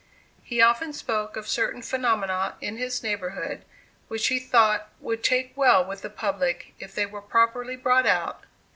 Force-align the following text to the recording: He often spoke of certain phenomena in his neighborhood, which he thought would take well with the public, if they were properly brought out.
He 0.41 0.63
often 0.63 0.93
spoke 0.93 1.35
of 1.35 1.47
certain 1.47 1.83
phenomena 1.83 2.55
in 2.59 2.77
his 2.77 3.03
neighborhood, 3.03 3.63
which 4.07 4.29
he 4.29 4.39
thought 4.39 4.89
would 4.99 5.23
take 5.23 5.55
well 5.55 5.85
with 5.85 6.01
the 6.01 6.09
public, 6.09 6.73
if 6.79 6.95
they 6.95 7.05
were 7.05 7.21
properly 7.21 7.75
brought 7.75 8.07
out. 8.07 8.43